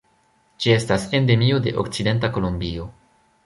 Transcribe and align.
Ĝi 0.65 0.73
estas 0.75 1.05
endemio 1.21 1.61
de 1.67 1.77
okcidenta 1.85 2.35
Kolombio. 2.39 2.91